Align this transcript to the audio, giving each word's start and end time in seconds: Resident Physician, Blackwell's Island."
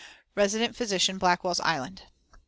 Resident 0.33 0.75
Physician, 0.75 1.19
Blackwell's 1.19 1.59
Island." 1.59 2.07